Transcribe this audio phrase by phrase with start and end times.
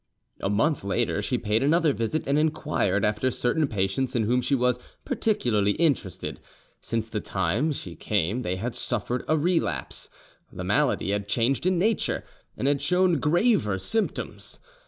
[0.39, 4.55] A month later she paid another visit, and inquired after certain patients in whom she
[4.55, 6.39] was particularly interested:
[6.81, 11.77] since the last time she came they had suffered a relapse—the malady had changed in
[11.77, 12.23] nature,
[12.57, 14.59] and had shown graver symptoms.